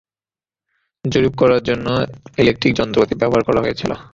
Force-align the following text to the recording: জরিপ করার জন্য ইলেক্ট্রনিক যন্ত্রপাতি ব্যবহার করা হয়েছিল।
জরিপ 1.05 1.33
করার 1.41 1.61
জন্য 1.63 1.87
ইলেক্ট্রনিক 2.37 2.73
যন্ত্রপাতি 2.79 3.13
ব্যবহার 3.21 3.43
করা 3.47 3.63
হয়েছিল। 3.63 3.91